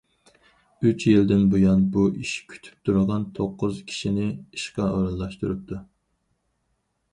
[0.85, 5.81] ئۈچ يىلدىن بۇيان ئۇ ئىش كۈتۈپ تۇرغان توققۇز كىشىنى ئىشقا ئورۇنلاشتۇرۇپتۇ.